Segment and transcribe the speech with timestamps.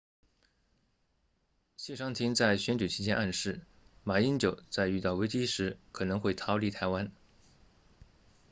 [1.77, 3.61] 谢长廷在选举期间暗示
[4.03, 7.11] 马英九在遇到危机时可能会逃离台湾